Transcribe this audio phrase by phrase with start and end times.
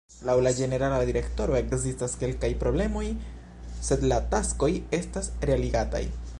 [0.27, 3.05] Laŭ la ĝenerala direktoro ekzistas kelkaj problemoj,
[3.89, 4.71] sed la taskoj
[5.03, 6.05] estas realigataj.